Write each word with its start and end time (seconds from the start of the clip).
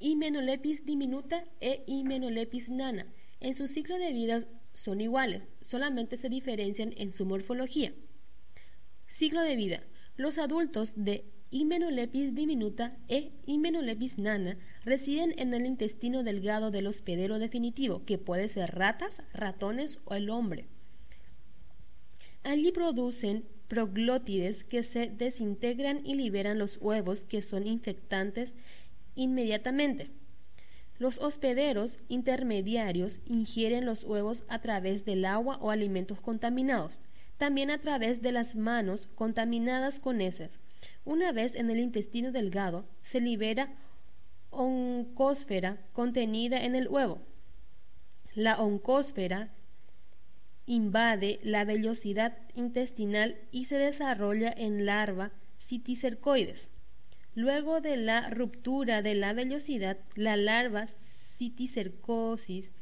Hymenolepis 0.00 0.84
diminuta 0.84 1.44
e 1.60 1.82
Hymenolepis 1.86 2.70
nana. 2.70 3.06
En 3.40 3.54
su 3.54 3.68
ciclo 3.68 3.98
de 3.98 4.12
vida 4.12 4.44
son 4.72 5.00
iguales, 5.00 5.48
solamente 5.60 6.16
se 6.16 6.28
diferencian 6.28 6.94
en 6.96 7.12
su 7.12 7.26
morfología. 7.26 7.92
Ciclo 9.06 9.42
de 9.42 9.56
vida. 9.56 9.82
Los 10.16 10.38
adultos 10.38 10.94
de 10.96 11.24
Hymenolepis 11.50 12.34
diminuta 12.34 12.96
e 13.08 13.32
Hymenolepis 13.46 14.18
nana 14.18 14.58
residen 14.84 15.34
en 15.38 15.54
el 15.54 15.66
intestino 15.66 16.22
delgado 16.22 16.70
del 16.70 16.86
hospedero 16.86 17.38
definitivo, 17.38 18.04
que 18.04 18.18
puede 18.18 18.48
ser 18.48 18.74
ratas, 18.74 19.22
ratones 19.32 19.98
o 20.04 20.14
el 20.14 20.30
hombre. 20.30 20.66
Allí 22.42 22.70
producen 22.72 23.44
proglótides 23.66 24.64
que 24.64 24.82
se 24.82 25.08
desintegran 25.08 26.04
y 26.06 26.14
liberan 26.14 26.58
los 26.58 26.78
huevos 26.80 27.24
que 27.24 27.42
son 27.42 27.66
infectantes 27.66 28.54
inmediatamente. 29.18 30.10
Los 30.98 31.18
hospederos 31.18 31.98
intermediarios 32.08 33.20
ingieren 33.26 33.84
los 33.84 34.04
huevos 34.04 34.44
a 34.48 34.60
través 34.60 35.04
del 35.04 35.24
agua 35.24 35.58
o 35.60 35.70
alimentos 35.70 36.20
contaminados, 36.20 37.00
también 37.36 37.70
a 37.70 37.78
través 37.78 38.22
de 38.22 38.32
las 38.32 38.54
manos 38.54 39.08
contaminadas 39.14 40.00
con 40.00 40.20
heces. 40.20 40.60
Una 41.04 41.32
vez 41.32 41.54
en 41.56 41.70
el 41.70 41.80
intestino 41.80 42.32
delgado, 42.32 42.84
se 43.02 43.20
libera 43.20 43.74
oncósfera 44.50 45.78
contenida 45.92 46.64
en 46.64 46.74
el 46.74 46.88
huevo. 46.88 47.20
La 48.34 48.60
oncósfera 48.60 49.50
invade 50.66 51.40
la 51.42 51.64
vellosidad 51.64 52.36
intestinal 52.54 53.36
y 53.50 53.64
se 53.64 53.76
desarrolla 53.78 54.52
en 54.56 54.86
larva 54.86 55.32
citicercoides. 55.60 56.70
Luego 57.38 57.80
de 57.80 57.96
la 57.96 58.30
ruptura 58.30 59.00
de 59.00 59.14
la 59.14 59.32
vellosidad, 59.32 59.96
la 60.16 60.36
larva 60.36 60.88
citicercosis 61.36 62.72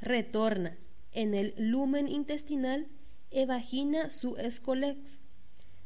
retorna 0.00 0.78
en 1.12 1.34
el 1.34 1.52
lumen 1.58 2.08
intestinal 2.08 2.86
e 3.30 3.44
vagina 3.44 4.08
su 4.08 4.38
escolex. 4.38 5.20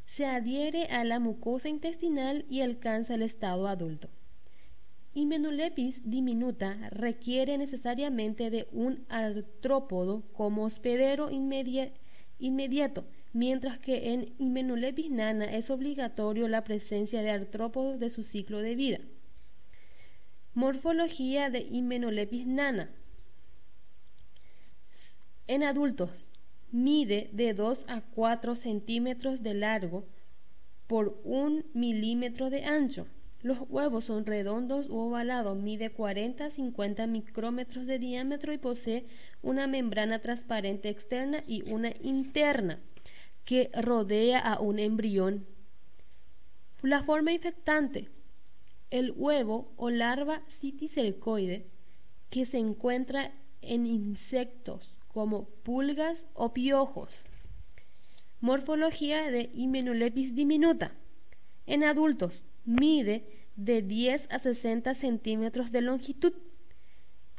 Se 0.04 0.26
adhiere 0.26 0.84
a 0.84 1.02
la 1.02 1.18
mucosa 1.18 1.68
intestinal 1.68 2.44
y 2.48 2.60
alcanza 2.60 3.14
el 3.14 3.22
estado 3.22 3.66
adulto. 3.66 4.10
Hymenolepis 5.12 6.08
diminuta 6.08 6.88
requiere 6.90 7.58
necesariamente 7.58 8.50
de 8.50 8.68
un 8.70 9.06
artrópodo 9.08 10.22
como 10.34 10.66
hospedero 10.66 11.30
inmediato, 11.32 13.04
mientras 13.32 13.78
que 13.78 14.12
en 14.12 14.34
Hymenolepis 14.38 15.10
nana 15.10 15.44
es 15.44 15.70
obligatorio 15.70 16.48
la 16.48 16.64
presencia 16.64 17.22
de 17.22 17.30
artrópodos 17.30 17.98
de 18.00 18.10
su 18.10 18.22
ciclo 18.22 18.60
de 18.60 18.74
vida. 18.74 18.98
Morfología 20.54 21.50
de 21.50 21.60
Hymenolepis 21.60 22.46
nana. 22.46 22.90
En 25.46 25.62
adultos, 25.62 26.26
mide 26.70 27.30
de 27.32 27.54
2 27.54 27.84
a 27.88 28.02
4 28.02 28.56
centímetros 28.56 29.42
de 29.42 29.54
largo 29.54 30.04
por 30.86 31.20
un 31.24 31.64
milímetro 31.74 32.50
de 32.50 32.64
ancho 32.64 33.06
los 33.42 33.58
huevos 33.70 34.04
son 34.04 34.26
redondos 34.26 34.90
u 34.90 34.96
ovalados, 34.96 35.56
mide 35.56 35.90
40 35.90 36.44
a 36.44 36.50
50 36.50 37.06
micrómetros 37.06 37.86
de 37.86 37.98
diámetro 37.98 38.52
y 38.52 38.58
posee 38.58 39.06
una 39.40 39.66
membrana 39.66 40.18
transparente 40.18 40.90
externa 40.90 41.42
y 41.46 41.70
una 41.72 41.92
interna 42.02 42.80
que 43.44 43.70
rodea 43.74 44.38
a 44.38 44.60
un 44.60 44.78
embrión. 44.78 45.46
La 46.82 47.02
forma 47.02 47.32
infectante. 47.32 48.08
El 48.90 49.12
huevo 49.16 49.72
o 49.76 49.90
larva 49.90 50.42
citicercoide 50.48 51.66
que 52.30 52.46
se 52.46 52.58
encuentra 52.58 53.32
en 53.60 53.86
insectos 53.86 54.94
como 55.08 55.48
pulgas 55.62 56.26
o 56.34 56.52
piojos. 56.52 57.24
Morfología 58.40 59.30
de 59.30 59.50
Hymenolepis 59.54 60.34
diminuta. 60.34 60.92
En 61.66 61.84
adultos, 61.84 62.44
mide 62.64 63.46
de 63.56 63.82
10 63.82 64.28
a 64.30 64.38
60 64.38 64.94
centímetros 64.94 65.72
de 65.72 65.82
longitud. 65.82 66.32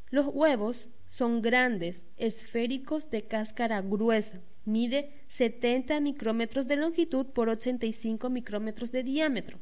Los 0.10 0.28
huevos 0.28 0.90
son 1.12 1.42
grandes, 1.42 2.06
esféricos 2.16 3.10
de 3.12 3.24
cáscara 3.24 3.82
gruesa. 3.82 4.40
Mide 4.64 5.12
70 5.28 6.00
micrómetros 6.00 6.68
de 6.68 6.78
longitud 6.78 7.28
por 7.28 7.50
85 7.50 8.30
micrómetros 8.30 8.92
de 8.94 9.04
diámetro. 9.04 9.60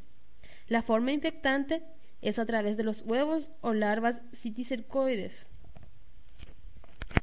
La 0.68 0.84
forma 0.84 1.12
infectante 1.12 1.82
es 2.22 2.38
a 2.38 2.46
través 2.46 2.78
de 2.78 2.84
los 2.84 3.02
huevos 3.02 3.50
o 3.62 3.74
larvas 3.74 4.22
citicercoides. 4.34 5.48